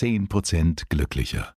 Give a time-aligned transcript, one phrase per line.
[0.00, 1.54] 10% glücklicher.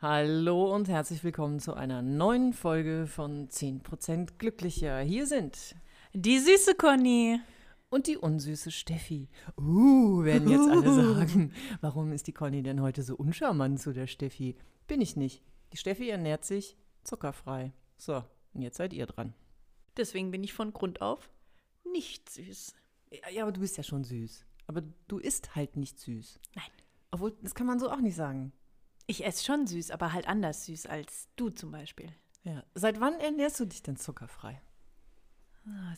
[0.00, 5.00] Hallo und herzlich willkommen zu einer neuen Folge von 10% glücklicher.
[5.00, 5.76] Hier sind
[6.14, 7.40] Die süße Conny.
[7.90, 9.28] und die unsüße Steffi.
[9.58, 11.52] Uh, werden jetzt alle sagen.
[11.82, 14.56] Warum ist die Conny denn heute so uncharmant zu der Steffi?
[14.86, 15.42] Bin ich nicht.
[15.74, 17.74] Die Steffi ernährt sich zuckerfrei.
[17.98, 19.34] So, und jetzt seid ihr dran.
[19.96, 21.30] Deswegen bin ich von Grund auf
[21.84, 22.74] nicht süß.
[23.32, 24.44] Ja, aber du bist ja schon süß.
[24.66, 26.40] Aber du isst halt nicht süß.
[26.54, 26.64] Nein.
[27.10, 28.52] Obwohl, das kann man so auch nicht sagen.
[29.06, 32.10] Ich esse schon süß, aber halt anders süß als du zum Beispiel.
[32.42, 32.64] Ja.
[32.74, 34.60] Seit wann ernährst du dich denn zuckerfrei?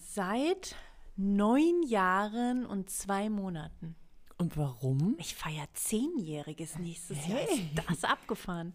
[0.00, 0.76] Seit
[1.16, 3.96] neun Jahren und zwei Monaten.
[4.38, 5.16] Und warum?
[5.18, 7.38] Ich feiere Zehnjähriges nächstes Jahr.
[7.38, 7.70] Hey.
[7.74, 8.74] Ist das abgefahren?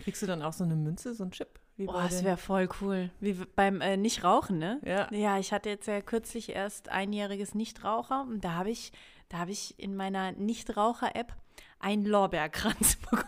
[0.00, 1.59] Kriegst du dann auch so eine Münze, so einen Chip?
[1.80, 3.10] Wie Boah, das wäre voll cool.
[3.20, 4.82] Wie beim äh, Nicht-Rauchen, ne?
[4.84, 5.10] Ja.
[5.14, 8.92] Ja, ich hatte jetzt ja kürzlich erst einjähriges Nichtraucher und da habe ich,
[9.30, 11.34] da habe ich in meiner Nichtraucher-App
[11.78, 13.24] einen Lorbeerkranz bekommen.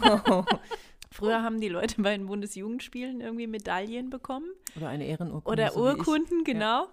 [1.12, 5.50] Früher haben die Leute bei den Bundesjugendspielen irgendwie Medaillen bekommen Oder eine Ehrenurkunde.
[5.64, 5.82] oder so.
[5.82, 6.86] Urkunden, genau.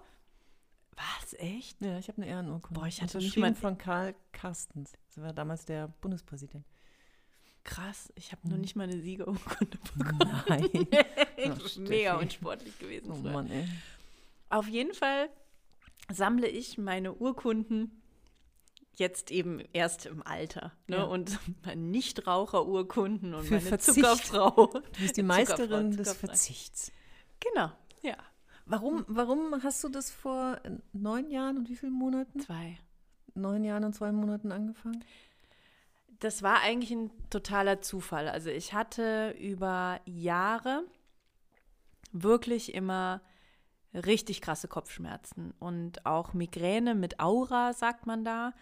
[0.96, 1.80] Was, echt?
[1.82, 2.78] Ja, ich habe eine Ehrenurkunde.
[2.78, 4.92] Boah, ich hatte nicht mal- von Karl Carstens.
[5.14, 6.66] Das war damals der Bundespräsident.
[7.66, 10.42] Krass, ich habe noch nicht mal eine Siegerurkunde bekommen.
[10.48, 10.70] Nein.
[11.36, 13.10] Bin Mega unsportlich gewesen.
[13.10, 13.32] Oh früher.
[13.32, 13.66] Mann, ey.
[14.50, 15.28] Auf jeden Fall
[16.10, 18.02] sammle ich meine Urkunden
[18.94, 20.72] jetzt eben erst im Alter.
[20.86, 20.98] Ne?
[20.98, 21.02] Ja.
[21.04, 23.96] Und meine Nichtraucherurkunden und Für meine Verzicht.
[23.96, 24.66] Zuckerfrau.
[24.66, 26.12] Du bist die Zuckerfrau, Meisterin des.
[26.12, 26.92] Verzichts.
[27.40, 28.16] Genau, ja.
[28.64, 30.60] Warum, warum hast du das vor
[30.92, 32.38] neun Jahren und wie vielen Monaten?
[32.38, 32.78] Zwei.
[33.34, 35.04] Neun Jahren und zwei Monaten angefangen?
[36.20, 38.28] Das war eigentlich ein totaler Zufall.
[38.28, 40.84] Also ich hatte über Jahre
[42.12, 43.20] wirklich immer
[43.92, 48.52] richtig krasse Kopfschmerzen und auch Migräne mit Aura, sagt man da.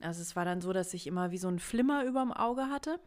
[0.00, 2.68] Also es war dann so, dass ich immer wie so ein Flimmer über dem Auge
[2.68, 3.00] hatte.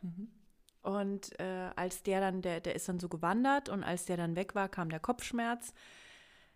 [0.82, 4.36] Und äh, als der dann, der, der ist dann so gewandert und als der dann
[4.36, 5.74] weg war, kam der Kopfschmerz.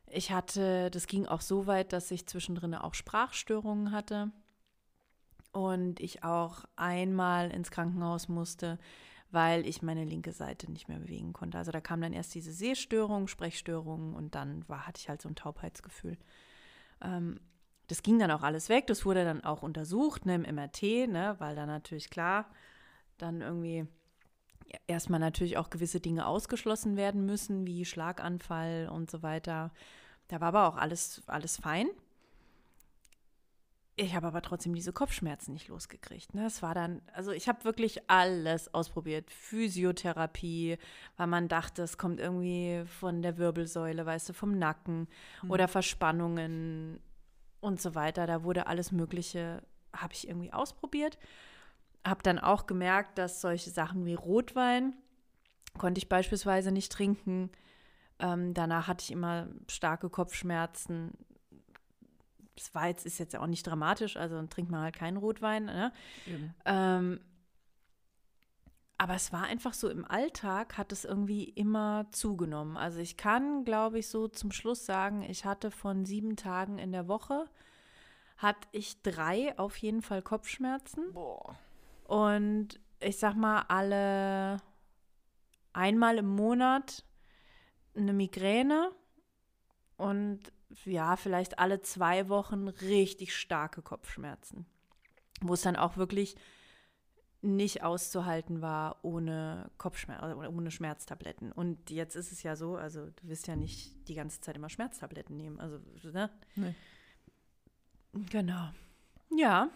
[0.07, 4.31] Ich hatte, das ging auch so weit, dass ich zwischendrin auch Sprachstörungen hatte
[5.51, 8.79] und ich auch einmal ins Krankenhaus musste,
[9.31, 11.57] weil ich meine linke Seite nicht mehr bewegen konnte.
[11.57, 15.29] Also da kam dann erst diese Sehstörung, Sprechstörung und dann war, hatte ich halt so
[15.29, 16.17] ein Taubheitsgefühl.
[17.01, 17.39] Ähm,
[17.87, 18.87] das ging dann auch alles weg.
[18.87, 22.45] Das wurde dann auch untersucht ne, im MRT, ne, weil da natürlich klar
[23.17, 23.85] dann irgendwie
[24.87, 29.71] erstmal natürlich auch gewisse Dinge ausgeschlossen werden müssen, wie Schlaganfall und so weiter.
[30.27, 31.87] Da war aber auch alles, alles fein.
[34.01, 36.33] Ich habe aber trotzdem diese Kopfschmerzen nicht losgekriegt.
[36.33, 36.47] Ne?
[36.47, 39.29] Es war dann, also ich habe wirklich alles ausprobiert.
[39.29, 40.79] Physiotherapie,
[41.17, 45.07] weil man dachte, es kommt irgendwie von der Wirbelsäule, weißt du, vom Nacken
[45.47, 46.99] oder Verspannungen
[47.59, 48.25] und so weiter.
[48.25, 49.61] Da wurde alles Mögliche,
[49.95, 51.19] habe ich irgendwie ausprobiert.
[52.03, 54.95] Habe dann auch gemerkt, dass solche Sachen wie Rotwein
[55.77, 57.51] konnte ich beispielsweise nicht trinken.
[58.17, 61.11] Ähm, danach hatte ich immer starke Kopfschmerzen.
[62.61, 65.65] Das war jetzt, ist jetzt auch nicht dramatisch, also dann trinkt man halt keinen Rotwein.
[65.65, 65.91] Ne?
[66.65, 67.19] Ähm,
[68.99, 72.77] aber es war einfach so, im Alltag hat es irgendwie immer zugenommen.
[72.77, 76.91] Also ich kann, glaube ich, so zum Schluss sagen, ich hatte von sieben Tagen in
[76.91, 77.45] der Woche,
[78.37, 81.13] hatte ich drei auf jeden Fall Kopfschmerzen.
[81.13, 81.57] Boah.
[82.03, 84.61] Und ich sag mal, alle
[85.73, 87.03] einmal im Monat
[87.95, 88.91] eine Migräne
[89.97, 90.41] und
[90.85, 94.65] ja, vielleicht alle zwei Wochen richtig starke Kopfschmerzen.
[95.41, 96.35] Wo es dann auch wirklich
[97.41, 101.51] nicht auszuhalten war ohne Kopfschmerz oder ohne Schmerztabletten.
[101.51, 104.69] Und jetzt ist es ja so, also du wirst ja nicht die ganze Zeit immer
[104.69, 105.59] Schmerztabletten nehmen.
[105.59, 105.79] Also,
[106.11, 106.29] ne?
[106.55, 106.75] Nee.
[108.29, 108.69] Genau.
[109.35, 109.69] Ja.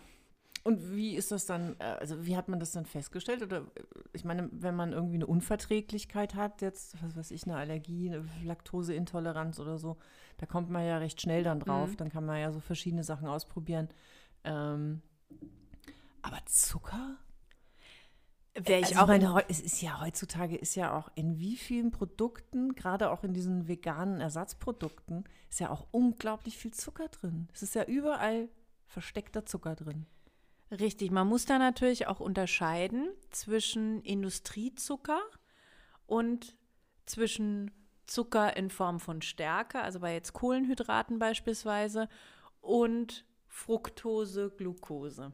[0.65, 3.43] Und wie ist das dann, äh, also wie hat man das dann festgestellt?
[3.43, 3.83] Oder äh,
[4.13, 8.25] ich meine, wenn man irgendwie eine Unverträglichkeit hat, jetzt, was weiß ich, eine Allergie, eine
[8.43, 9.97] Laktoseintoleranz oder so,
[10.37, 11.91] da kommt man ja recht schnell dann drauf.
[11.91, 11.97] Mhm.
[11.97, 13.89] Dann kann man ja so verschiedene Sachen ausprobieren.
[14.43, 15.03] Ähm,
[16.23, 17.17] aber Zucker?
[18.55, 21.91] Wäre ich also auch meine, es ist ja heutzutage ist ja auch in wie vielen
[21.91, 27.49] Produkten, gerade auch in diesen veganen Ersatzprodukten, ist ja auch unglaublich viel Zucker drin.
[27.53, 28.49] Es ist ja überall
[28.87, 30.07] versteckter Zucker drin.
[30.79, 35.21] Richtig, man muss da natürlich auch unterscheiden zwischen Industriezucker
[36.05, 36.57] und
[37.05, 37.71] zwischen
[38.07, 42.09] Zucker in Form von Stärke, also bei jetzt Kohlenhydraten beispielsweise,
[42.61, 45.31] und Fructose, Glucose.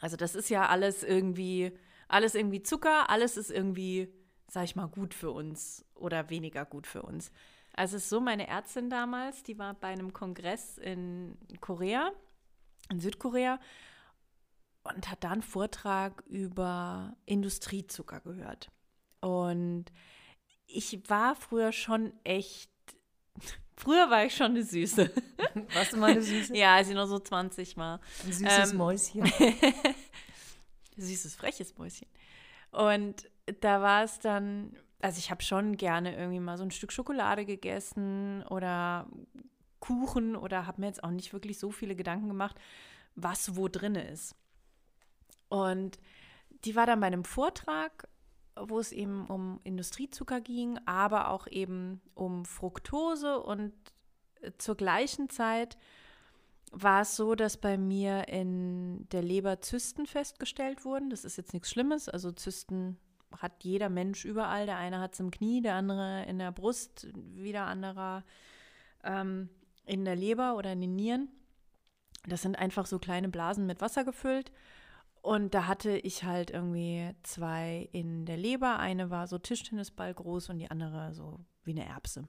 [0.00, 1.72] Also das ist ja alles irgendwie,
[2.08, 4.12] alles irgendwie Zucker, alles ist irgendwie,
[4.48, 7.30] sag ich mal, gut für uns oder weniger gut für uns.
[7.74, 12.12] Also es ist so, meine Ärztin damals, die war bei einem Kongress in Korea,
[12.90, 13.60] in Südkorea,
[14.84, 18.70] und hat da einen Vortrag über Industriezucker gehört.
[19.20, 19.86] Und
[20.66, 22.70] ich war früher schon echt,
[23.76, 25.10] früher war ich schon eine Süße.
[25.74, 26.56] Warst du mal eine Süße?
[26.56, 28.00] ja, als ich noch so 20 war.
[28.24, 29.32] Ein süßes Ähm, Mäuschen.
[30.96, 32.08] Süßes, freches Mäuschen.
[32.70, 33.28] Und
[33.60, 37.44] da war es dann, also ich habe schon gerne irgendwie mal so ein Stück Schokolade
[37.44, 39.06] gegessen oder
[39.80, 42.56] Kuchen oder habe mir jetzt auch nicht wirklich so viele Gedanken gemacht,
[43.14, 44.34] was wo drin ist.
[45.52, 45.98] Und
[46.64, 48.08] die war dann bei einem Vortrag,
[48.56, 53.74] wo es eben um Industriezucker ging, aber auch eben um Fructose und
[54.40, 55.76] äh, zur gleichen Zeit
[56.70, 61.10] war es so, dass bei mir in der Leber Zysten festgestellt wurden.
[61.10, 62.08] Das ist jetzt nichts Schlimmes.
[62.08, 62.96] Also Zysten
[63.36, 64.64] hat jeder Mensch überall.
[64.64, 68.24] Der eine hat es im Knie, der andere in der Brust, wieder anderer
[69.04, 69.50] ähm,
[69.84, 71.28] in der Leber oder in den Nieren.
[72.26, 74.50] Das sind einfach so kleine Blasen mit Wasser gefüllt.
[75.22, 78.78] Und da hatte ich halt irgendwie zwei in der Leber.
[78.78, 82.28] Eine war so Tischtennisball groß und die andere so wie eine Erbse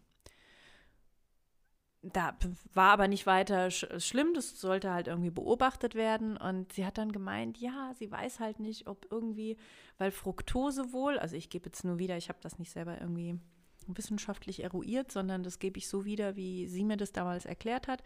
[2.04, 2.38] da
[2.74, 6.36] war aber nicht weiter sch schlimm, das sollte halt irgendwie beobachtet werden.
[6.36, 9.58] Und sie hat dann gemeint, ja, sie weiß halt nicht, ob irgendwie,
[9.98, 13.40] weil Fructose wohl, also ich gebe jetzt nur wieder, ich habe das nicht selber irgendwie
[13.88, 18.04] wissenschaftlich eruiert, sondern das gebe ich so wieder, wie sie mir das damals erklärt hat.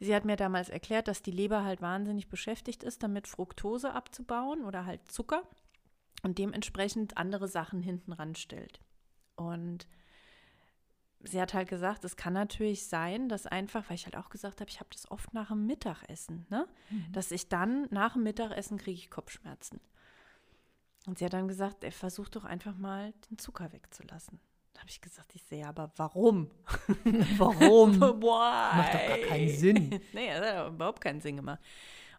[0.00, 4.64] Sie hat mir damals erklärt, dass die Leber halt wahnsinnig beschäftigt ist, damit Fructose abzubauen
[4.64, 5.42] oder halt Zucker
[6.22, 8.80] und dementsprechend andere Sachen hinten ranstellt.
[9.36, 9.86] Und
[11.22, 14.62] sie hat halt gesagt, es kann natürlich sein, dass einfach, weil ich halt auch gesagt
[14.62, 16.66] habe, ich habe das oft nach dem Mittagessen, ne?
[16.88, 17.12] Mhm.
[17.12, 19.80] Dass ich dann nach dem Mittagessen kriege ich Kopfschmerzen.
[21.06, 24.40] Und sie hat dann gesagt, ey, versuch doch einfach mal den Zucker wegzulassen.
[24.72, 26.50] Da habe ich gesagt, ich sehe aber warum?
[27.36, 27.98] Warum?
[27.98, 30.00] Macht doch gar keinen Sinn.
[30.12, 31.60] nee, das hat überhaupt keinen Sinn gemacht.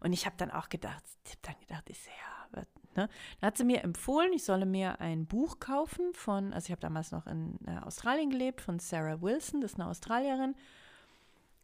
[0.01, 3.09] Und ich habe dann auch gedacht, ich habe dann gedacht, ich sehe ja, was, ne?
[3.39, 6.81] Dann hat sie mir empfohlen, ich solle mir ein Buch kaufen von, also ich habe
[6.81, 10.55] damals noch in äh, Australien gelebt, von Sarah Wilson, das ist eine Australierin.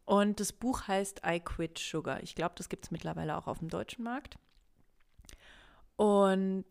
[0.06, 2.24] Und das Buch heißt I Quit Sugar.
[2.24, 4.38] Ich glaube, das gibt es mittlerweile auch auf dem deutschen Markt.
[5.98, 6.66] Und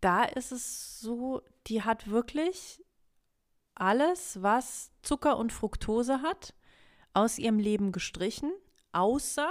[0.00, 2.80] da ist es so, die hat wirklich
[3.74, 6.54] alles, was Zucker und Fructose hat,
[7.14, 8.52] aus ihrem Leben gestrichen,
[8.92, 9.50] außer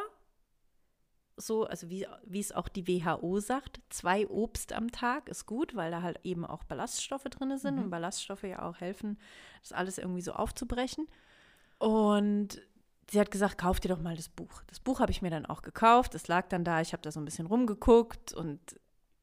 [1.37, 5.75] so, also wie, wie es auch die WHO sagt, zwei Obst am Tag ist gut,
[5.75, 7.83] weil da halt eben auch Ballaststoffe drin sind Mhm.
[7.85, 9.17] und Ballaststoffe ja auch helfen,
[9.61, 11.07] das alles irgendwie so aufzubrechen.
[11.79, 12.61] Und
[13.09, 14.61] sie hat gesagt, kauf dir doch mal das Buch.
[14.67, 16.13] Das Buch habe ich mir dann auch gekauft.
[16.13, 18.59] Es lag dann da, ich habe da so ein bisschen rumgeguckt und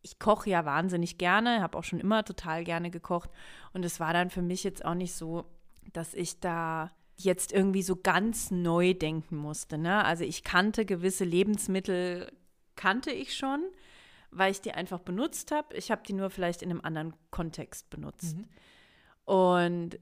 [0.09, 3.31] ich koche ja wahnsinnig gerne, habe auch schon immer total gerne gekocht.
[3.73, 5.45] Und es war dann für mich jetzt auch nicht so,
[5.93, 9.77] dass ich da jetzt irgendwie so ganz neu denken musste.
[9.77, 10.05] Ne?
[10.05, 12.31] Also ich kannte gewisse Lebensmittel,
[12.77, 13.65] kannte ich schon,
[14.31, 15.77] weil ich die einfach benutzt habe.
[15.77, 18.37] Ich habe die nur vielleicht in einem anderen Kontext benutzt.
[18.37, 18.45] Mhm.
[19.25, 19.99] Und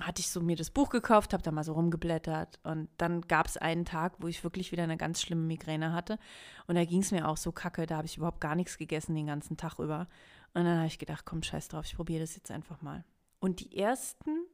[0.00, 3.46] hatte ich so mir das Buch gekauft, habe da mal so rumgeblättert und dann gab
[3.46, 6.18] es einen Tag, wo ich wirklich wieder eine ganz schlimme Migräne hatte
[6.66, 9.14] und da ging es mir auch so kacke, da habe ich überhaupt gar nichts gegessen
[9.14, 10.06] den ganzen Tag über
[10.54, 13.04] und dann habe ich gedacht, komm, scheiß drauf, ich probiere das jetzt einfach mal.
[13.40, 14.46] Und die ersten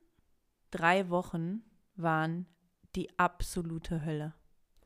[0.70, 1.62] drei Wochen
[1.96, 2.46] waren
[2.94, 4.34] die absolute Hölle.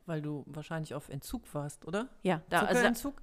[0.05, 2.09] Weil du wahrscheinlich auf Entzug warst, oder?
[2.23, 3.13] Ja, da, also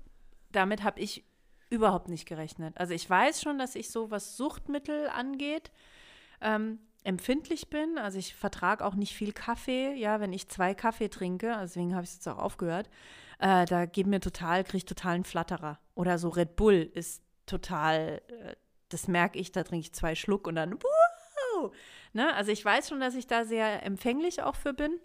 [0.52, 1.24] damit habe ich
[1.68, 2.78] überhaupt nicht gerechnet.
[2.78, 5.72] Also ich weiß schon, dass ich so, was Suchtmittel angeht,
[6.40, 7.98] ähm, empfindlich bin.
[7.98, 9.94] Also ich vertrage auch nicht viel Kaffee.
[9.94, 12.88] Ja, wenn ich zwei Kaffee trinke, deswegen habe ich es jetzt auch aufgehört,
[13.38, 15.78] äh, da geben mir total, kriege ich total einen Flatterer.
[15.94, 18.56] Oder so Red Bull ist total, äh,
[18.88, 21.72] das merke ich, da trinke ich zwei Schluck und dann, wuhu!
[22.12, 22.34] Ne?
[22.34, 24.98] Also ich weiß schon, dass ich da sehr empfänglich auch für bin.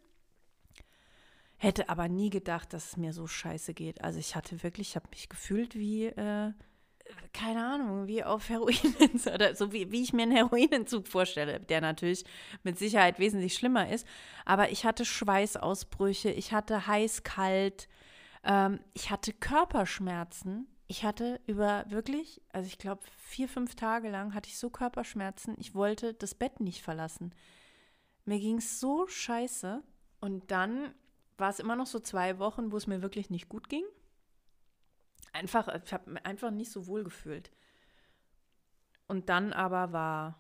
[1.58, 4.03] Hätte aber nie gedacht, dass es mir so scheiße geht.
[4.03, 6.53] Also ich hatte wirklich, ich habe mich gefühlt wie, äh,
[7.34, 8.75] keine Ahnung, wie auf Heroin
[9.34, 12.24] oder so wie, wie ich mir einen Heroinentzug vorstelle, der natürlich
[12.63, 14.08] mit Sicherheit wesentlich schlimmer ist.
[14.46, 17.88] Aber ich hatte Schweißausbrüche, ich hatte heiß-kalt,
[18.43, 20.67] ähm, ich hatte Körperschmerzen.
[20.88, 25.55] Ich hatte über wirklich, also ich glaube, vier, fünf Tage lang hatte ich so Körperschmerzen,
[25.58, 27.34] ich wollte das Bett nicht verlassen.
[28.25, 29.81] Mir ging es so scheiße.
[30.20, 30.93] Und dann
[31.38, 33.86] war es immer noch so zwei Wochen, wo es mir wirklich nicht gut ging.
[35.41, 37.51] Einfach, ich habe mich einfach nicht so wohl gefühlt.
[39.07, 40.39] Und dann aber war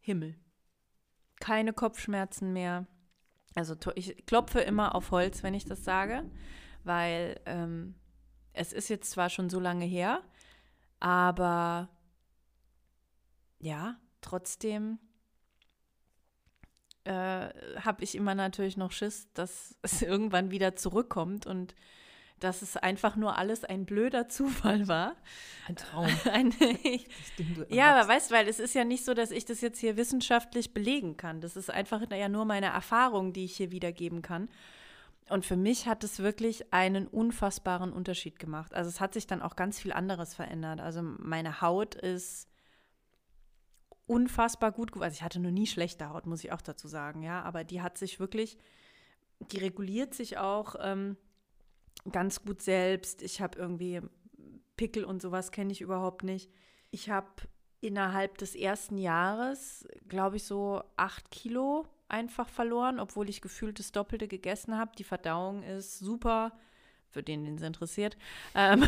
[0.00, 0.36] Himmel.
[1.40, 2.86] Keine Kopfschmerzen mehr.
[3.56, 6.30] Also ich klopfe immer auf Holz, wenn ich das sage,
[6.84, 7.96] weil ähm,
[8.52, 10.22] es ist jetzt zwar schon so lange her,
[11.00, 11.88] aber
[13.58, 15.00] ja, trotzdem
[17.02, 17.48] äh,
[17.80, 21.74] habe ich immer natürlich noch Schiss, dass es irgendwann wieder zurückkommt und
[22.40, 25.14] dass es einfach nur alles ein blöder Zufall war.
[25.68, 26.08] Ein Traum.
[26.32, 26.54] Ein,
[27.68, 29.96] ja, aber weißt du, weil es ist ja nicht so, dass ich das jetzt hier
[29.96, 31.40] wissenschaftlich belegen kann.
[31.40, 34.48] Das ist einfach ja nur meine Erfahrung, die ich hier wiedergeben kann.
[35.28, 38.74] Und für mich hat es wirklich einen unfassbaren Unterschied gemacht.
[38.74, 40.80] Also es hat sich dann auch ganz viel anderes verändert.
[40.80, 42.48] Also meine Haut ist
[44.06, 45.04] unfassbar gut geworden.
[45.04, 47.42] Also ich hatte noch nie schlechte Haut, muss ich auch dazu sagen, ja.
[47.42, 48.58] Aber die hat sich wirklich,
[49.52, 51.16] die reguliert sich auch ähm,
[52.10, 53.22] ganz gut selbst.
[53.22, 54.00] Ich habe irgendwie
[54.76, 56.50] Pickel und sowas kenne ich überhaupt nicht.
[56.90, 57.28] Ich habe
[57.80, 63.92] innerhalb des ersten Jahres, glaube ich, so acht Kilo einfach verloren, obwohl ich gefühlt das
[63.92, 64.92] Doppelte gegessen habe.
[64.98, 66.58] Die Verdauung ist super,
[67.10, 68.16] für den, den es interessiert.
[68.54, 68.86] Ähm,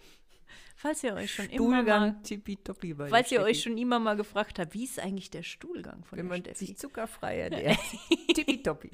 [0.76, 3.50] falls ihr euch schon immer mal, Stuhlgang tippitoppi bei falls ihr Steffi.
[3.50, 6.40] euch schon immer mal gefragt habt, wie ist eigentlich der Stuhlgang von Wenn der man
[6.40, 6.66] Steffi?
[6.66, 7.78] sich zuckerfrei ernährt.
[8.34, 8.90] tippitoppi.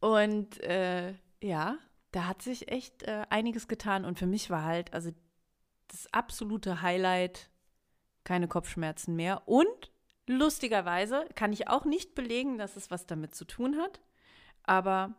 [0.00, 1.78] Und äh, ja,
[2.12, 4.04] da hat sich echt äh, einiges getan.
[4.04, 5.10] Und für mich war halt, also
[5.88, 7.50] das absolute Highlight,
[8.24, 9.42] keine Kopfschmerzen mehr.
[9.46, 9.92] Und
[10.26, 14.00] lustigerweise kann ich auch nicht belegen, dass es was damit zu tun hat.
[14.64, 15.14] Aber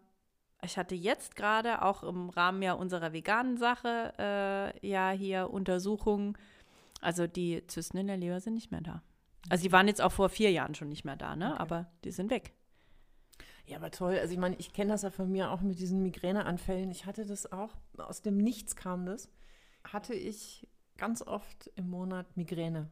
[0.63, 6.37] ich hatte jetzt gerade auch im Rahmen ja unserer veganen Sache äh, ja hier Untersuchungen.
[6.99, 9.03] Also die Zysten in der Leber sind nicht mehr da.
[9.49, 11.51] Also die waren jetzt auch vor vier Jahren schon nicht mehr da, ne?
[11.51, 11.61] Okay.
[11.61, 12.53] Aber die sind weg.
[13.67, 14.17] Ja, aber toll.
[14.17, 16.89] Also ich meine, ich kenne das ja von mir auch mit diesen Migräneanfällen.
[16.89, 19.29] Ich hatte das auch, aus dem Nichts kam das.
[19.83, 22.89] Hatte ich ganz oft im Monat Migräne.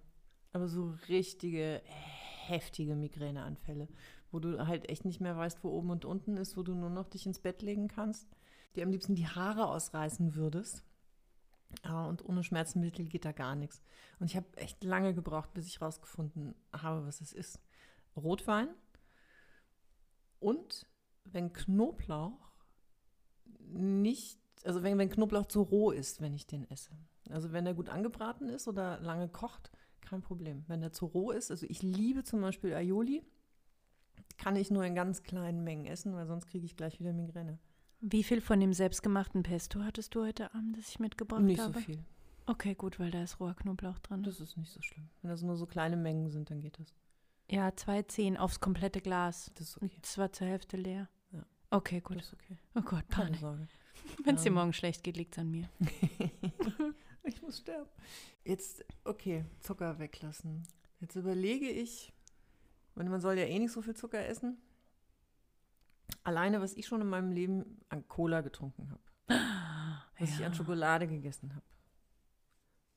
[0.52, 3.88] Aber so richtige, heftige Migräneanfälle,
[4.32, 6.90] wo du halt echt nicht mehr weißt, wo oben und unten ist, wo du nur
[6.90, 8.28] noch dich ins Bett legen kannst,
[8.76, 10.84] dir am liebsten die Haare ausreißen würdest.
[11.84, 13.82] Und ohne Schmerzmittel geht da gar nichts.
[14.20, 17.60] Und ich habe echt lange gebraucht, bis ich rausgefunden habe, was es ist.
[18.16, 18.70] Rotwein,
[20.40, 20.86] und
[21.26, 22.52] wenn Knoblauch
[23.60, 26.92] nicht, also wenn, wenn Knoblauch zu roh ist, wenn ich den esse.
[27.30, 30.64] Also wenn er gut angebraten ist oder lange kocht, kein Problem.
[30.68, 33.24] Wenn er zu roh ist, also ich liebe zum Beispiel Aioli,
[34.38, 37.58] kann ich nur in ganz kleinen Mengen essen, weil sonst kriege ich gleich wieder Migräne.
[38.02, 41.74] Wie viel von dem selbstgemachten Pesto hattest du heute Abend, das ich mitgebracht nicht habe?
[41.74, 42.04] so viel.
[42.46, 44.22] Okay, gut, weil da ist roher Knoblauch drin.
[44.22, 45.10] Das ist nicht so schlimm.
[45.22, 46.94] Wenn das nur so kleine Mengen sind, dann geht das.
[47.50, 49.52] Ja, zwei Zehen aufs komplette Glas.
[49.56, 49.92] Das ist okay.
[50.02, 51.08] es war zur Hälfte leer.
[51.32, 51.46] Ja.
[51.72, 52.18] Okay, gut.
[52.18, 52.58] Das ist okay.
[52.76, 53.40] Oh Gott, Keine Panik.
[53.40, 53.68] Sorge.
[54.24, 54.56] Wenn es dir Ähm.
[54.56, 55.70] morgen schlecht geht, liegt es an mir.
[57.24, 57.90] ich muss sterben.
[58.44, 60.64] Jetzt, okay, Zucker weglassen.
[61.00, 62.14] Jetzt überlege ich,
[62.96, 64.58] weil man soll ja eh nicht so viel Zucker essen.
[66.24, 69.02] Alleine, was ich schon in meinem Leben an Cola getrunken habe,
[70.20, 70.48] was ich Ja.
[70.48, 71.66] an Schokolade gegessen habe,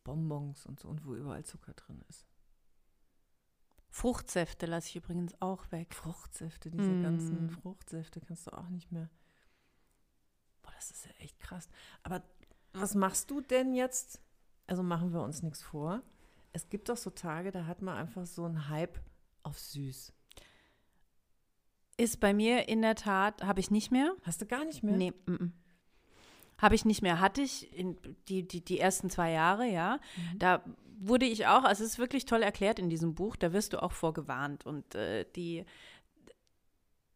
[0.05, 2.27] Bonbons und so und wo überall Zucker drin ist.
[3.99, 5.93] Fruchtsäfte lasse ich übrigens auch weg.
[5.93, 7.03] Fruchtsäfte, diese Mm.
[7.03, 9.11] ganzen Fruchtsäfte kannst du auch nicht mehr.
[10.63, 11.69] Boah, das ist ja echt krass.
[12.05, 12.23] Aber
[12.73, 14.21] was machst du denn jetzt?
[14.69, 16.01] Also machen wir uns nichts vor.
[16.53, 19.01] Es gibt doch so Tage, da hat man einfach so einen Hype
[19.43, 20.13] auf süß.
[21.97, 24.15] Ist bei mir in der Tat, habe ich nicht mehr.
[24.23, 24.97] Hast du gar nicht mehr?
[24.97, 25.51] Nee, mm -mm.
[26.59, 27.19] habe ich nicht mehr.
[27.19, 29.99] Hatte ich in die, die, die ersten zwei Jahre, ja.
[30.17, 30.39] Mhm.
[30.39, 30.63] Da
[31.01, 33.83] wurde ich auch, also es ist wirklich toll erklärt in diesem Buch, da wirst du
[33.83, 34.65] auch vorgewarnt.
[34.67, 35.65] Und äh, die,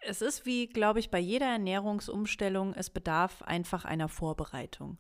[0.00, 4.98] es ist wie, glaube ich, bei jeder Ernährungsumstellung, es bedarf einfach einer Vorbereitung.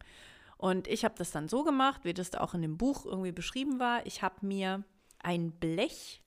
[0.56, 3.32] Und ich habe das dann so gemacht, wie das da auch in dem Buch irgendwie
[3.32, 4.06] beschrieben war.
[4.06, 4.84] Ich habe mir
[5.18, 6.22] ein Blech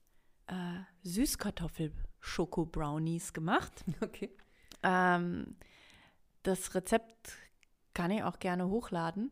[0.48, 3.84] äh, Süßkartoffel-Schoko-Brownies gemacht.
[4.02, 4.36] Okay.
[4.84, 5.56] Ähm,
[6.44, 7.38] das Rezept
[7.94, 9.32] kann ich auch gerne hochladen.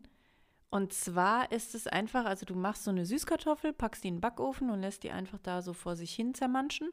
[0.74, 4.22] Und zwar ist es einfach, also du machst so eine Süßkartoffel, packst die in den
[4.22, 6.90] Backofen und lässt die einfach da so vor sich hin zermanschen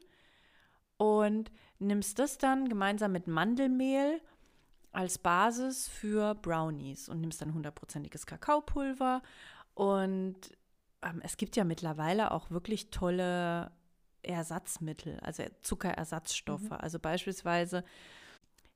[0.97, 4.21] und nimmst das dann gemeinsam mit Mandelmehl
[4.91, 9.23] als Basis für Brownies und nimmst dann hundertprozentiges Kakaopulver
[9.73, 10.35] und
[11.01, 13.71] ähm, es gibt ja mittlerweile auch wirklich tolle
[14.21, 16.69] Ersatzmittel, also Zuckerersatzstoffe.
[16.69, 16.73] Mhm.
[16.73, 17.83] Also beispielsweise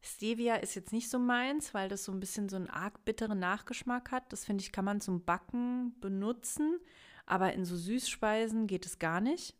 [0.05, 3.39] Stevia ist jetzt nicht so meins, weil das so ein bisschen so einen arg bitteren
[3.39, 4.31] Nachgeschmack hat.
[4.31, 6.79] Das finde ich, kann man zum Backen benutzen,
[7.25, 9.55] aber in so Süßspeisen geht es gar nicht.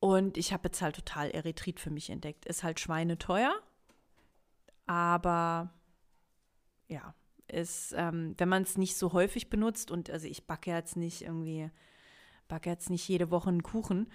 [0.00, 2.44] Und ich habe jetzt halt total Erythrit für mich entdeckt.
[2.44, 3.54] Ist halt schweineteuer,
[4.86, 5.72] aber
[6.88, 7.14] ja,
[7.46, 11.22] ist, ähm, wenn man es nicht so häufig benutzt und also ich backe jetzt nicht
[11.22, 11.70] irgendwie,
[12.48, 14.08] backe jetzt nicht jede Woche einen Kuchen.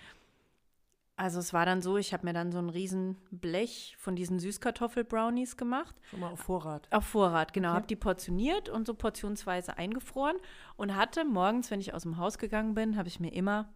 [1.18, 4.40] Also es war dann so, ich habe mir dann so ein riesen Blech von diesen
[4.40, 5.96] Süßkartoffel-Brownies gemacht.
[6.10, 6.88] Schon mal auf Vorrat.
[6.92, 7.70] Auf Vorrat, genau.
[7.70, 7.76] Okay.
[7.76, 10.38] Habe die portioniert und so portionsweise eingefroren
[10.76, 13.74] und hatte morgens, wenn ich aus dem Haus gegangen bin, habe ich mir immer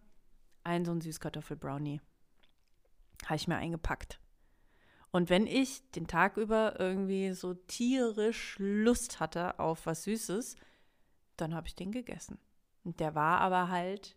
[0.62, 2.00] einen so einen Süßkartoffel-Brownie
[3.26, 4.18] habe ich mir eingepackt.
[5.10, 10.56] Und wenn ich den Tag über irgendwie so tierisch Lust hatte auf was Süßes,
[11.36, 12.38] dann habe ich den gegessen.
[12.84, 14.16] Und der war aber halt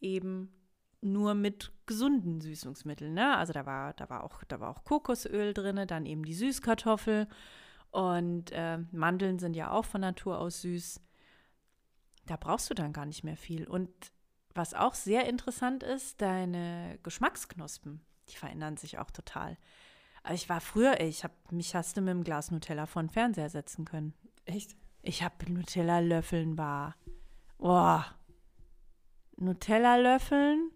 [0.00, 0.52] eben
[1.00, 3.36] nur mit gesunden Süßungsmitteln, ne?
[3.36, 7.28] Also da war, da war auch, da war auch Kokosöl drin, dann eben die Süßkartoffel
[7.90, 11.00] und äh, Mandeln sind ja auch von Natur aus süß.
[12.26, 13.66] Da brauchst du dann gar nicht mehr viel.
[13.66, 13.90] Und
[14.54, 19.56] was auch sehr interessant ist, deine Geschmacksknospen, die verändern sich auch total.
[20.22, 23.08] Aber ich war früher, ich habe mich hast du mit einem Glas Nutella vor den
[23.08, 24.14] Fernseher setzen können.
[24.44, 24.76] Echt?
[25.00, 26.96] Ich habe Nutella löffeln war.
[27.56, 28.04] Boah.
[29.36, 30.70] Nutella löffeln,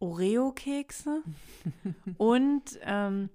[0.00, 1.22] Oreo-Kekse
[2.18, 3.30] und ähm,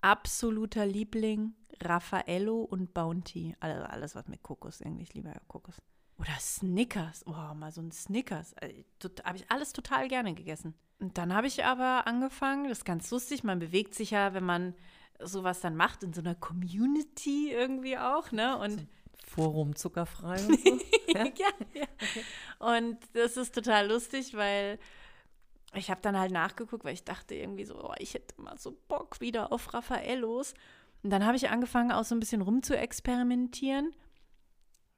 [0.00, 3.56] absoluter Liebling Raffaello und Bounty.
[3.60, 5.02] Alles, alles was mit Kokos irgendwie.
[5.02, 5.76] Ich liebe ja Kokos.
[6.18, 7.26] Oder Snickers.
[7.26, 8.52] Oh, mal so ein Snickers.
[8.54, 8.84] Äh,
[9.24, 10.74] habe ich alles total gerne gegessen.
[11.00, 14.44] Und dann habe ich aber angefangen, das ist ganz lustig, man bewegt sich ja, wenn
[14.44, 14.74] man
[15.20, 18.58] sowas dann macht, in so einer Community irgendwie auch, ne?
[18.58, 18.86] Und
[19.26, 20.78] Forum zuckerfrei und so.
[21.08, 21.48] ja, ja.
[21.74, 21.82] ja.
[21.82, 22.24] Okay.
[22.58, 24.78] Und das ist total lustig, weil
[25.78, 28.76] ich habe dann halt nachgeguckt, weil ich dachte irgendwie so, oh, ich hätte mal so
[28.88, 30.54] Bock wieder auf Raffaellos.
[31.02, 33.94] Und dann habe ich angefangen, auch so ein bisschen rum zu experimentieren,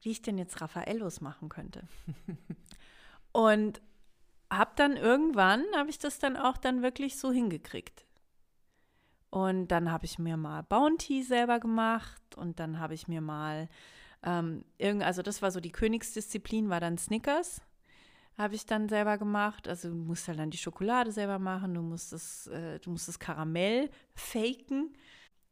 [0.03, 1.83] wie ich denn jetzt Raffaellos machen könnte.
[3.33, 3.81] und
[4.51, 8.05] habe dann irgendwann, habe ich das dann auch dann wirklich so hingekriegt.
[9.31, 13.69] Und dann habe ich mir mal Bounty selber gemacht und dann habe ich mir mal,
[14.23, 17.61] ähm, irgend, also das war so die Königsdisziplin, war dann Snickers.
[18.39, 19.67] Habe ich dann selber gemacht.
[19.67, 23.09] Also du musst halt dann die Schokolade selber machen, du musst das, äh, du musst
[23.09, 24.95] das Karamell faken.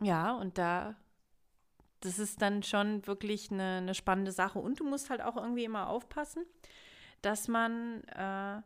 [0.03, 0.95] Ja, und da,
[2.01, 4.59] das ist dann schon wirklich eine, eine spannende Sache.
[4.59, 6.45] Und du musst halt auch irgendwie immer aufpassen,
[7.23, 8.61] dass man äh,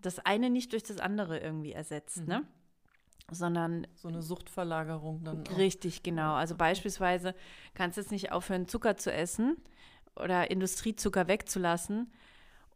[0.00, 2.22] das eine nicht durch das andere irgendwie ersetzt, ne?
[2.22, 2.28] mhm.
[2.28, 2.48] ne?
[3.30, 3.86] Sondern.
[3.94, 5.46] So eine Suchtverlagerung dann.
[5.46, 5.56] Auch.
[5.56, 6.34] Richtig, genau.
[6.34, 7.34] Also beispielsweise
[7.74, 9.56] kannst du jetzt nicht aufhören, Zucker zu essen
[10.16, 12.10] oder Industriezucker wegzulassen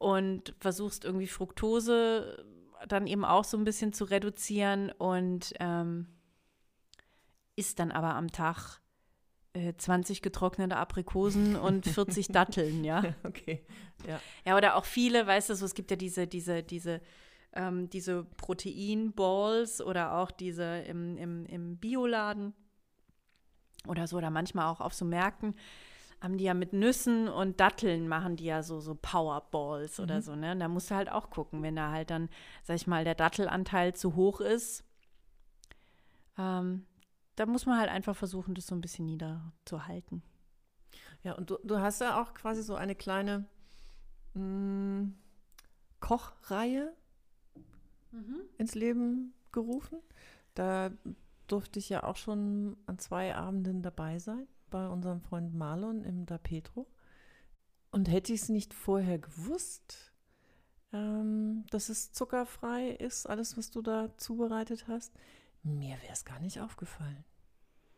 [0.03, 2.45] und versuchst irgendwie Fructose
[2.88, 6.09] dann eben auch so ein bisschen zu reduzieren und ähm,
[7.55, 8.81] isst dann aber am Tag
[9.77, 13.15] 20 äh, getrocknete Aprikosen und 40 Datteln, ja.
[13.25, 13.65] Okay.
[14.07, 14.21] Ja.
[14.45, 17.01] ja, oder auch viele, weißt du, so, es gibt ja diese, diese, diese,
[17.53, 22.55] ähm, diese Proteinballs oder auch diese im, im, im Bioladen
[23.87, 25.55] oder so, oder manchmal auch auf so Märkten
[26.23, 30.05] haben die ja mit Nüssen und Datteln machen die ja so, so Powerballs mhm.
[30.05, 30.53] oder so, ne?
[30.53, 32.29] Und da musst du halt auch gucken, wenn da halt dann,
[32.63, 34.85] sag ich mal, der Dattelanteil zu hoch ist,
[36.39, 36.87] ähm,
[37.35, 40.23] da muss man halt einfach versuchen, das so ein bisschen niederzuhalten.
[41.25, 43.47] Ja, und du, du hast ja auch quasi so eine kleine
[44.35, 45.15] mh, mm,
[46.01, 46.93] Kochreihe
[48.13, 48.43] mhm.
[48.59, 49.99] ins Leben gerufen.
[50.55, 50.91] Da
[51.49, 56.27] durfte ich ja auch schon an zwei Abenden dabei sein bei unserem Freund Marlon im
[56.27, 56.89] Da Petro.
[57.93, 60.13] Und hätte ich es nicht vorher gewusst,
[60.93, 65.15] ähm, dass es zuckerfrei ist, alles, was du da zubereitet hast,
[65.63, 67.25] mir wäre es gar nicht aufgefallen.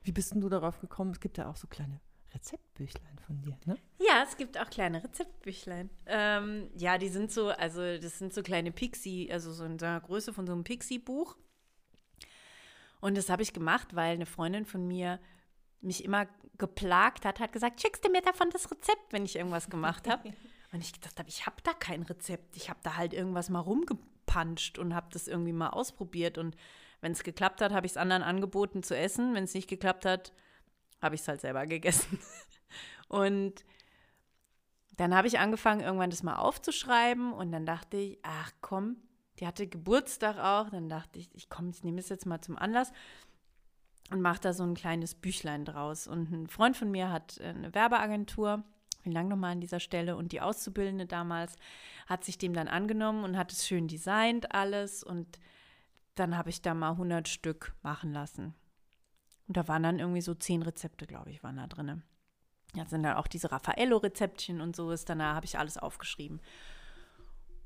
[0.02, 1.12] Wie bist denn du darauf gekommen?
[1.12, 2.00] Es gibt ja auch so kleine
[2.34, 3.78] Rezeptbüchlein von dir, ne?
[3.98, 5.88] Ja, es gibt auch kleine Rezeptbüchlein.
[6.06, 10.00] Ähm, ja, die sind so, also das sind so kleine Pixie, also so in der
[10.00, 11.36] Größe von so einem Pixie-Buch.
[13.00, 15.20] Und das habe ich gemacht, weil eine Freundin von mir
[15.84, 16.26] mich immer
[16.58, 20.32] geplagt hat, hat gesagt, schickst du mir davon das Rezept, wenn ich irgendwas gemacht habe.
[20.72, 22.56] und ich gedacht habe, ich habe da kein Rezept.
[22.56, 26.56] Ich habe da halt irgendwas mal rumgepanscht und habe das irgendwie mal ausprobiert und
[27.00, 29.34] wenn es geklappt hat, habe ich es anderen angeboten zu essen.
[29.34, 30.32] Wenn es nicht geklappt hat,
[31.02, 32.18] habe ich es halt selber gegessen.
[33.08, 33.62] und
[34.96, 38.96] dann habe ich angefangen, irgendwann das mal aufzuschreiben und dann dachte ich, ach komm,
[39.38, 40.70] die hatte Geburtstag auch.
[40.70, 42.90] Dann dachte ich, ich komm, ich nehme es jetzt mal zum Anlass
[44.10, 46.06] und mache da so ein kleines Büchlein draus.
[46.06, 48.62] Und ein Freund von mir hat eine Werbeagentur.
[49.02, 50.16] Vielen Dank nochmal an dieser Stelle.
[50.16, 51.56] Und die Auszubildende damals
[52.06, 55.38] hat sich dem dann angenommen und hat es schön designt alles und
[56.14, 58.54] dann habe ich da mal 100 Stück machen lassen.
[59.46, 62.02] Und da waren dann irgendwie so zehn Rezepte, glaube ich, waren da drin.
[62.74, 65.08] Da sind dann auch diese Raffaello-Rezeptchen und so ist.
[65.08, 66.40] Danach habe ich alles aufgeschrieben.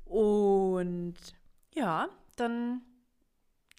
[0.05, 1.15] Und
[1.73, 2.81] ja, dann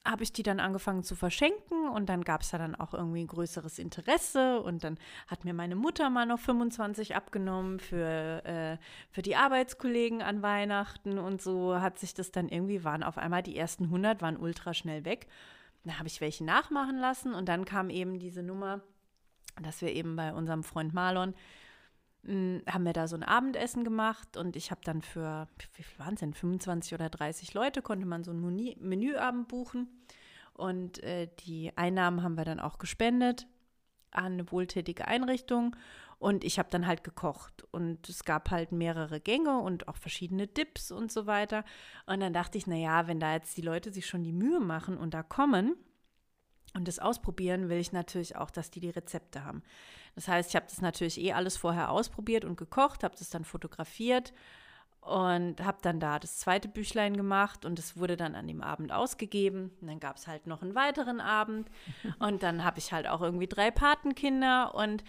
[0.06, 3.26] habe ich die dann angefangen zu verschenken und dann gab es ja dann auch irgendwie
[3.26, 8.78] größeres Interesse und dann hat mir meine Mutter mal noch 25 abgenommen für, äh,
[9.10, 13.42] für die Arbeitskollegen an Weihnachten und so hat sich das dann irgendwie, waren auf einmal
[13.42, 15.26] die ersten 100, waren ultra schnell weg.
[15.84, 18.80] Da habe ich welche nachmachen lassen und dann kam eben diese Nummer,
[19.60, 21.34] dass wir eben bei unserem Freund Marlon
[22.26, 26.14] haben wir da so ein Abendessen gemacht und ich habe dann für, wie viel waren
[26.14, 29.88] es denn, 25 oder 30 Leute, konnte man so ein Menü, Menüabend buchen.
[30.52, 33.46] Und äh, die Einnahmen haben wir dann auch gespendet
[34.10, 35.74] an eine wohltätige Einrichtung.
[36.18, 37.64] Und ich habe dann halt gekocht.
[37.70, 41.64] Und es gab halt mehrere Gänge und auch verschiedene Dips und so weiter.
[42.04, 44.98] Und dann dachte ich, naja, wenn da jetzt die Leute sich schon die Mühe machen
[44.98, 45.76] und da kommen
[46.74, 49.62] und das ausprobieren, will ich natürlich auch, dass die die Rezepte haben.
[50.14, 53.44] Das heißt, ich habe das natürlich eh alles vorher ausprobiert und gekocht, habe das dann
[53.44, 54.32] fotografiert
[55.00, 58.92] und habe dann da das zweite Büchlein gemacht und es wurde dann an dem Abend
[58.92, 59.70] ausgegeben.
[59.80, 61.70] Und dann gab es halt noch einen weiteren Abend
[62.18, 65.04] und dann habe ich halt auch irgendwie drei Patenkinder und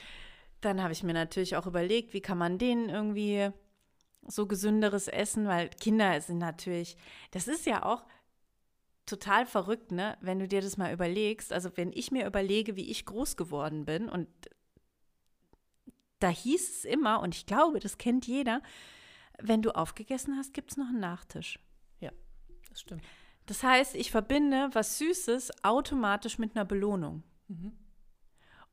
[0.61, 3.49] dann habe ich mir natürlich auch überlegt, wie kann man denen irgendwie
[4.27, 6.95] so gesünderes essen, weil Kinder sind natürlich,
[7.31, 8.05] das ist ja auch
[9.07, 11.51] total verrückt, ne, wenn du dir das mal überlegst.
[11.51, 14.27] Also wenn ich mir überlege, wie ich groß geworden bin und
[16.21, 18.61] da hieß es immer, und ich glaube, das kennt jeder,
[19.39, 21.59] wenn du aufgegessen hast, gibt es noch einen Nachtisch.
[22.71, 23.03] Das stimmt.
[23.45, 27.23] Das heißt, ich verbinde was Süßes automatisch mit einer Belohnung.
[27.47, 27.73] Mhm.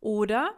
[0.00, 0.54] Oder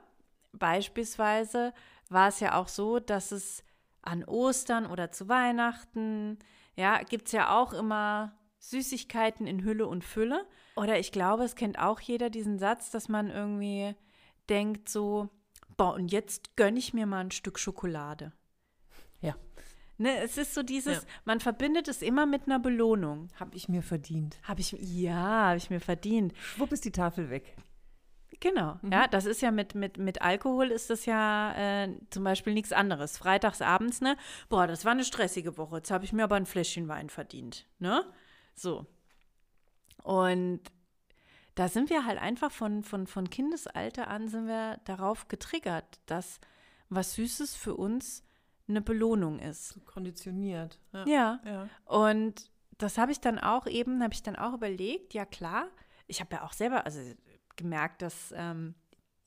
[0.53, 1.73] beispielsweise
[2.09, 3.65] war es ja auch so, dass es
[4.03, 6.39] an Ostern oder zu Weihnachten,
[6.77, 10.47] ja, gibt es ja auch immer Süßigkeiten in Hülle und Fülle.
[10.77, 13.95] Oder ich glaube, es kennt auch jeder diesen Satz, dass man irgendwie
[14.51, 15.31] denkt so,
[15.81, 18.33] boah, und jetzt gönne ich mir mal ein Stück Schokolade.
[19.23, 19.35] Ja.
[19.97, 21.09] Ne, es ist so dieses, Ja.
[21.25, 23.29] man verbindet es immer mit einer Belohnung.
[23.37, 24.39] Habe ich mir verdient.
[24.43, 26.37] Habe ich, ja, habe ich mir verdient.
[26.37, 27.57] Schwupp ist die Tafel weg.
[28.41, 32.53] Genau, ja, das ist ja mit, mit, mit Alkohol ist das ja äh, zum Beispiel
[32.53, 33.17] nichts anderes.
[33.17, 34.17] Freitags abends, ne?
[34.51, 35.77] Boah, das war eine stressige Woche.
[35.77, 38.05] Jetzt habe ich mir aber ein Fläschchen Wein verdient, ne?
[38.55, 38.87] So.
[40.03, 40.61] Und
[41.55, 46.41] da sind wir halt einfach von, von, von Kindesalter an sind wir darauf getriggert, dass
[46.89, 48.25] was Süßes für uns
[48.69, 49.79] eine Belohnung ist.
[49.87, 50.79] Konditioniert.
[50.93, 51.07] Ja.
[51.07, 51.41] Ja.
[51.45, 51.69] ja.
[51.85, 55.69] Und das habe ich dann auch eben, habe ich dann auch überlegt, ja klar,
[56.07, 57.01] ich habe ja auch selber also
[57.57, 58.75] gemerkt, dass ähm,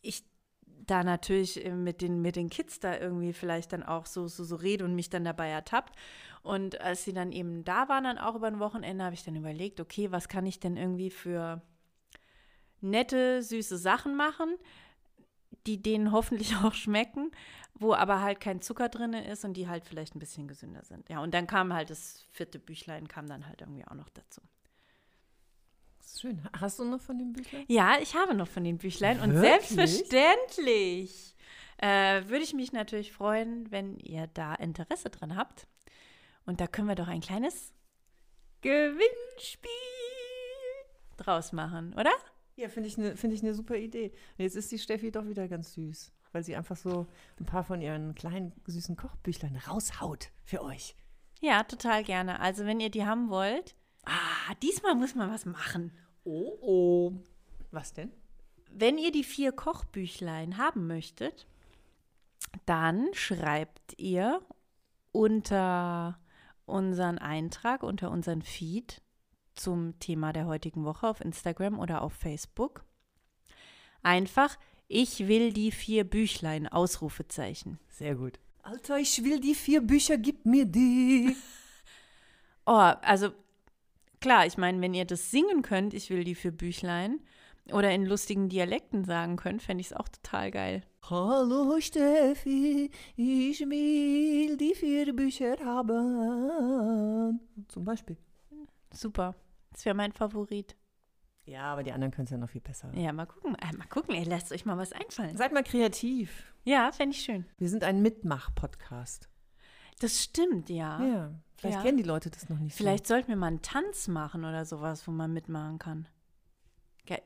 [0.01, 0.25] ich
[0.65, 4.43] da natürlich äh, mit den, mit den Kids da irgendwie vielleicht dann auch so, so,
[4.43, 5.95] so rede und mich dann dabei ertappt.
[6.41, 9.35] Und als sie dann eben da waren, dann auch über ein Wochenende, habe ich dann
[9.35, 11.61] überlegt, okay, was kann ich denn irgendwie für
[12.83, 14.55] nette, süße Sachen machen,
[15.65, 17.31] die denen hoffentlich auch schmecken,
[17.73, 21.09] wo aber halt kein Zucker drin ist und die halt vielleicht ein bisschen gesünder sind.
[21.09, 24.41] Ja, und dann kam halt das vierte Büchlein, kam dann halt irgendwie auch noch dazu.
[26.05, 26.41] Schön.
[26.59, 27.65] Hast du noch von dem Büchlein?
[27.67, 29.67] Ja, ich habe noch von den Büchlein und Wirklich?
[29.67, 31.35] selbstverständlich
[31.77, 35.67] äh, würde ich mich natürlich freuen, wenn ihr da Interesse dran habt.
[36.45, 37.73] Und da können wir doch ein kleines
[38.61, 39.69] Gewinnspiel
[41.17, 42.11] draus machen, oder?
[42.55, 44.11] Ja, finde ich eine find ich ne super Idee.
[44.37, 47.07] Und jetzt ist die Steffi doch wieder ganz süß, weil sie einfach so
[47.39, 50.95] ein paar von ihren kleinen süßen Kochbüchlein raushaut für euch.
[51.41, 52.39] Ja, total gerne.
[52.39, 55.91] Also, wenn ihr die haben wollt, ah, diesmal muss man was machen.
[56.23, 57.13] Oh, oh.
[57.71, 58.11] Was denn?
[58.71, 61.47] Wenn ihr die vier Kochbüchlein haben möchtet,
[62.65, 64.41] dann schreibt ihr
[65.11, 66.19] unter
[66.65, 69.02] unseren Eintrag, unter unseren Feed
[69.55, 72.83] zum Thema der heutigen Woche auf Instagram oder auf Facebook
[74.03, 77.79] einfach, ich will die vier Büchlein, Ausrufezeichen.
[77.89, 78.39] Sehr gut.
[78.61, 81.35] Alter, ich will die vier Bücher, gib mir die.
[82.65, 83.31] Oh, also
[84.21, 87.19] klar, ich meine, wenn ihr das singen könnt, ich will die vier Büchlein,
[87.73, 90.81] oder in lustigen Dialekten sagen könnt, fände ich es auch total geil.
[91.09, 97.41] Hallo Steffi, ich will die vier Bücher haben.
[97.67, 98.15] Zum Beispiel.
[98.93, 99.35] Super.
[99.71, 100.75] Das wäre mein Favorit.
[101.45, 102.89] Ja, aber die anderen können es ja noch viel besser.
[102.95, 103.55] Ja, mal gucken.
[103.55, 105.35] Äh, mal gucken, ihr lasst euch mal was einfallen.
[105.35, 106.53] Seid mal kreativ.
[106.63, 107.45] Ja, fände ich schön.
[107.57, 109.27] Wir sind ein Mitmach-Podcast.
[109.99, 111.03] Das stimmt, ja.
[111.03, 111.31] Ja.
[111.57, 111.81] Vielleicht Ja.
[111.83, 115.05] kennen die Leute das noch nicht Vielleicht sollten wir mal einen Tanz machen oder sowas,
[115.07, 116.07] wo man mitmachen kann.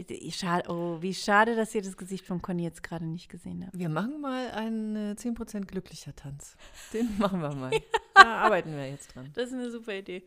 [0.07, 3.63] Ich- Schade, oh, wie schade, dass ihr das Gesicht von Conny jetzt gerade nicht gesehen
[3.63, 3.73] habt.
[3.73, 3.79] so.
[3.79, 6.55] Wir machen mal einen äh, 10% glücklicher Tanz.
[6.93, 7.71] Den machen wir mal.
[8.15, 9.29] Da arbeiten wir jetzt dran.
[9.33, 10.23] Das ist eine super Idee.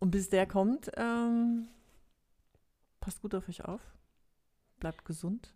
[0.00, 1.68] Und bis der kommt, ähm,
[3.00, 3.80] passt gut auf euch auf.
[4.78, 5.54] Bleibt gesund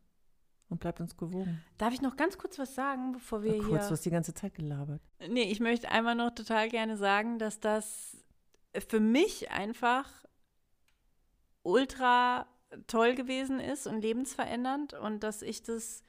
[0.68, 1.62] und bleibt uns gewogen.
[1.78, 3.78] Darf ich noch ganz kurz was sagen, bevor wir Kurz, hier.
[3.78, 5.02] du hast die ganze Zeit gelabert.
[5.28, 8.16] Nee, ich möchte einmal noch total gerne sagen, dass das
[8.88, 10.09] für mich einfach
[11.62, 12.46] ultra
[12.87, 16.02] toll gewesen ist und lebensverändernd und dass ich das,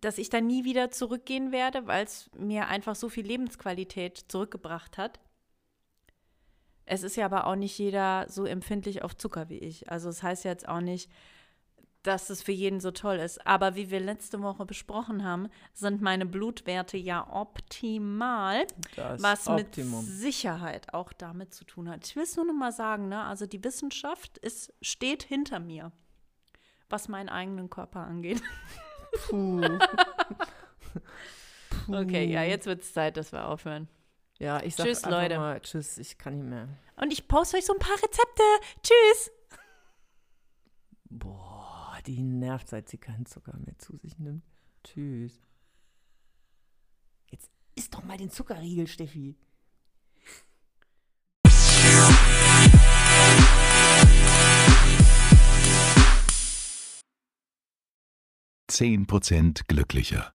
[0.00, 4.98] dass ich da nie wieder zurückgehen werde, weil es mir einfach so viel Lebensqualität zurückgebracht
[4.98, 5.20] hat.
[6.90, 9.90] Es ist ja aber auch nicht jeder so empfindlich auf Zucker wie ich.
[9.90, 11.10] Also es heißt jetzt auch nicht,
[12.02, 13.46] dass es für jeden so toll ist.
[13.46, 20.00] Aber wie wir letzte Woche besprochen haben, sind meine Blutwerte ja optimal, Das was Optimum.
[20.00, 22.06] mit Sicherheit auch damit zu tun hat.
[22.06, 23.22] Ich will es nur noch mal sagen, ne?
[23.24, 25.92] also die Wissenschaft ist, steht hinter mir,
[26.88, 28.42] was meinen eigenen Körper angeht.
[29.28, 29.60] Puh.
[31.90, 33.88] Okay, ja, jetzt wird es Zeit, dass wir aufhören.
[34.38, 35.38] Ja, ich sag Tschüss, einfach Leute.
[35.38, 36.68] mal Tschüss, ich kann nicht mehr.
[36.96, 38.42] Und ich poste euch so ein paar Rezepte.
[38.82, 39.32] Tschüss!
[41.10, 44.44] Boah, die nervt, seit sie keinen Zucker mehr zu sich nimmt.
[44.84, 45.40] Tschüss.
[47.30, 49.36] Jetzt isst doch mal den Zuckerriegel, Steffi.
[58.68, 60.32] Zehn Prozent glücklicher.